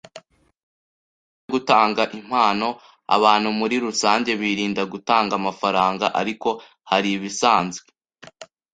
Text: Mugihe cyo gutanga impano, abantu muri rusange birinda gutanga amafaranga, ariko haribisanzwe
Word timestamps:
Mugihe 0.03 1.37
cyo 1.37 1.49
gutanga 1.53 2.03
impano, 2.19 2.67
abantu 3.15 3.49
muri 3.59 3.75
rusange 3.85 4.31
birinda 4.41 4.83
gutanga 4.93 5.33
amafaranga, 5.39 6.05
ariko 6.21 6.49
haribisanzwe 6.89 7.87